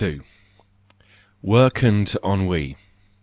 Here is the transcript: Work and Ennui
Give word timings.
Work 1.43 1.83
and 1.83 2.11
Ennui 2.23 2.75